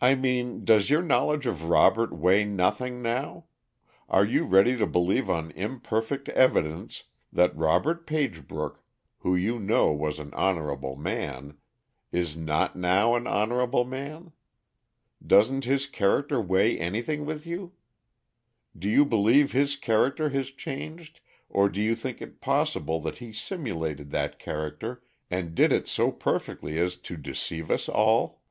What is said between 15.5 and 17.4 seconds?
his character weigh anything